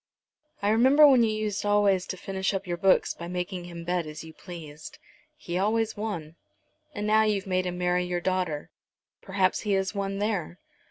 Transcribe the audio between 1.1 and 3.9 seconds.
you used always to finish up your books by making him